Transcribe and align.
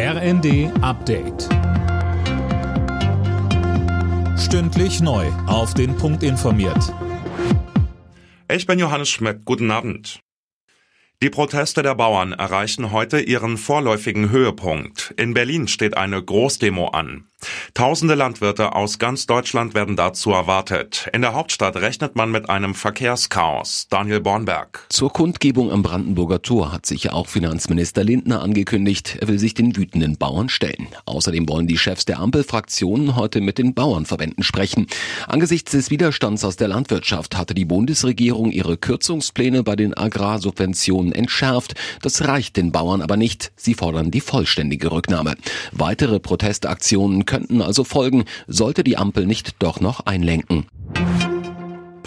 RND 0.00 0.70
Update. 0.80 1.48
Stündlich 4.38 5.00
neu. 5.00 5.26
Auf 5.48 5.74
den 5.74 5.96
Punkt 5.96 6.22
informiert. 6.22 6.94
Ich 8.48 8.64
bin 8.68 8.78
Johannes 8.78 9.08
Schmidt. 9.08 9.44
Guten 9.44 9.72
Abend. 9.72 10.20
Die 11.20 11.30
Proteste 11.30 11.82
der 11.82 11.96
Bauern 11.96 12.32
erreichen 12.32 12.92
heute 12.92 13.18
ihren 13.18 13.56
vorläufigen 13.56 14.30
Höhepunkt. 14.30 15.12
In 15.16 15.34
Berlin 15.34 15.66
steht 15.66 15.96
eine 15.96 16.22
Großdemo 16.22 16.90
an. 16.90 17.26
Tausende 17.74 18.16
Landwirte 18.16 18.74
aus 18.74 18.98
ganz 18.98 19.26
Deutschland 19.26 19.74
werden 19.74 19.94
dazu 19.94 20.32
erwartet. 20.32 21.08
In 21.12 21.22
der 21.22 21.34
Hauptstadt 21.34 21.76
rechnet 21.76 22.16
man 22.16 22.32
mit 22.32 22.50
einem 22.50 22.74
Verkehrschaos. 22.74 23.86
Daniel 23.88 24.20
Bornberg. 24.20 24.84
Zur 24.88 25.12
Kundgebung 25.12 25.70
am 25.70 25.84
Brandenburger 25.84 26.42
Tor 26.42 26.72
hat 26.72 26.86
sich 26.86 27.12
auch 27.12 27.28
Finanzminister 27.28 28.02
Lindner 28.02 28.42
angekündigt, 28.42 29.18
er 29.20 29.28
will 29.28 29.38
sich 29.38 29.54
den 29.54 29.76
wütenden 29.76 30.16
Bauern 30.16 30.48
stellen. 30.48 30.88
Außerdem 31.04 31.48
wollen 31.48 31.68
die 31.68 31.78
Chefs 31.78 32.04
der 32.04 32.18
Ampelfraktionen 32.18 33.14
heute 33.14 33.40
mit 33.40 33.58
den 33.58 33.74
Bauernverbänden 33.74 34.42
sprechen. 34.42 34.88
Angesichts 35.28 35.70
des 35.70 35.90
Widerstands 35.90 36.44
aus 36.44 36.56
der 36.56 36.68
Landwirtschaft 36.68 37.36
hatte 37.36 37.54
die 37.54 37.64
Bundesregierung 37.64 38.50
ihre 38.50 38.76
Kürzungspläne 38.76 39.62
bei 39.62 39.76
den 39.76 39.94
Agrarsubventionen 39.94 41.12
entschärft. 41.12 41.74
Das 42.02 42.26
reicht 42.26 42.56
den 42.56 42.72
Bauern 42.72 43.02
aber 43.02 43.16
nicht. 43.16 43.52
Sie 43.54 43.74
fordern 43.74 44.10
die 44.10 44.20
vollständige 44.20 44.90
Rücknahme. 44.90 45.36
Weitere 45.70 46.18
Protestaktionen 46.18 47.24
könnten 47.28 47.62
also 47.62 47.84
folgen, 47.84 48.24
sollte 48.48 48.82
die 48.82 48.96
Ampel 48.96 49.26
nicht 49.26 49.62
doch 49.62 49.78
noch 49.78 50.00
einlenken. 50.06 50.66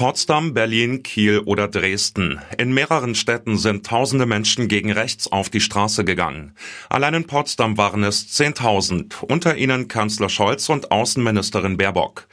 Potsdam, 0.02 0.56
Berlin, 0.56 1.04
Kiel 1.04 1.42
oder 1.46 1.68
Dresden. 1.68 2.42
In 2.58 2.74
mehreren 2.74 3.14
Städten 3.14 3.60
sind 3.60 3.86
tausende 3.86 4.26
Menschen 4.26 4.68
gegen 4.68 4.92
rechts 4.92 5.32
auf 5.32 5.52
die 5.52 5.62
Straße 5.62 6.04
gegangen. 6.04 6.56
Allein 6.90 7.14
in 7.14 7.28
Potsdam 7.28 7.78
waren 7.78 8.04
es 8.04 8.28
10.000, 8.30 9.24
unter 9.24 9.56
ihnen 9.58 9.88
Kanzler 9.88 10.30
Scholz 10.30 10.70
und 10.70 10.92
Außenministerin 10.92 11.78
Baerbock. 11.78 12.28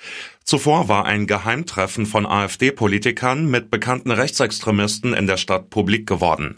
Zuvor 0.44 0.88
war 0.88 1.04
ein 1.04 1.26
Geheimtreffen 1.26 2.06
von 2.06 2.24
AfD-Politikern 2.24 3.50
mit 3.50 3.70
bekannten 3.70 4.12
Rechtsextremisten 4.12 5.12
in 5.12 5.26
der 5.26 5.36
Stadt 5.36 5.68
publik 5.68 6.06
geworden. 6.06 6.56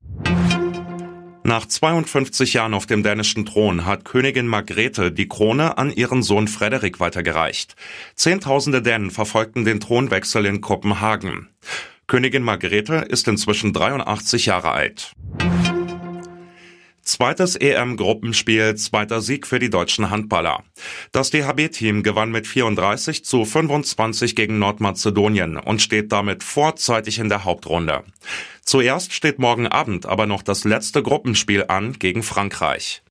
Nach 1.42 1.66
52 1.66 2.52
Jahren 2.52 2.74
auf 2.74 2.86
dem 2.86 3.02
dänischen 3.02 3.46
Thron 3.46 3.86
hat 3.86 4.04
Königin 4.04 4.46
Margrethe 4.46 5.10
die 5.10 5.26
Krone 5.26 5.78
an 5.78 5.90
ihren 5.90 6.22
Sohn 6.22 6.48
Frederik 6.48 7.00
weitergereicht. 7.00 7.76
Zehntausende 8.14 8.82
Dänen 8.82 9.10
verfolgten 9.10 9.64
den 9.64 9.80
Thronwechsel 9.80 10.44
in 10.44 10.60
Kopenhagen. 10.60 11.48
Königin 12.06 12.42
Margrethe 12.42 13.06
ist 13.08 13.26
inzwischen 13.26 13.72
83 13.72 14.46
Jahre 14.46 14.72
alt. 14.72 15.12
Zweites 17.02 17.56
EM-Gruppenspiel, 17.56 18.76
zweiter 18.76 19.20
Sieg 19.20 19.46
für 19.46 19.58
die 19.58 19.70
deutschen 19.70 20.10
Handballer. 20.10 20.62
Das 21.10 21.30
DHB-Team 21.30 22.02
gewann 22.02 22.30
mit 22.30 22.46
34 22.46 23.24
zu 23.24 23.44
25 23.44 24.36
gegen 24.36 24.58
Nordmazedonien 24.58 25.56
und 25.56 25.82
steht 25.82 26.12
damit 26.12 26.44
vorzeitig 26.44 27.18
in 27.18 27.28
der 27.28 27.44
Hauptrunde. 27.44 28.04
Zuerst 28.70 29.12
steht 29.12 29.40
morgen 29.40 29.66
Abend 29.66 30.06
aber 30.06 30.26
noch 30.26 30.44
das 30.44 30.62
letzte 30.62 31.02
Gruppenspiel 31.02 31.64
an 31.66 31.94
gegen 31.94 32.22
Frankreich. 32.22 33.02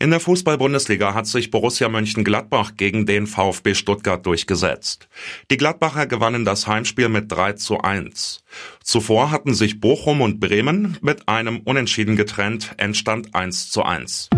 In 0.00 0.10
der 0.10 0.18
Fußball-Bundesliga 0.18 1.14
hat 1.14 1.28
sich 1.28 1.52
Borussia 1.52 1.88
Mönchengladbach 1.88 2.72
gegen 2.76 3.06
den 3.06 3.28
VfB 3.28 3.74
Stuttgart 3.74 4.26
durchgesetzt. 4.26 5.06
Die 5.52 5.56
Gladbacher 5.56 6.08
gewannen 6.08 6.44
das 6.44 6.66
Heimspiel 6.66 7.08
mit 7.08 7.30
3 7.30 7.52
zu 7.52 7.80
1. 7.80 8.42
Zuvor 8.82 9.30
hatten 9.30 9.54
sich 9.54 9.78
Bochum 9.78 10.22
und 10.22 10.40
Bremen 10.40 10.98
mit 11.00 11.28
einem 11.28 11.60
Unentschieden 11.60 12.16
getrennt, 12.16 12.74
entstand 12.78 13.36
1 13.36 13.70
zu 13.70 13.84
1. 13.84 14.30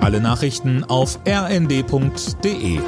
Alle 0.00 0.22
Nachrichten 0.22 0.84
auf 0.84 1.18
rnd.de 1.28 2.80